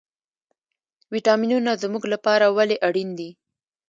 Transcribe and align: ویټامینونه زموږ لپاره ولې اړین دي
ویټامینونه 1.13 1.71
زموږ 1.83 2.03
لپاره 2.13 2.45
ولې 2.57 2.77
اړین 2.87 3.09
دي 3.19 3.29